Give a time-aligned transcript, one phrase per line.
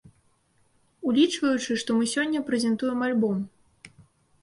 [1.11, 3.49] Улічваючы, што мы сёння прэзентуем альбом.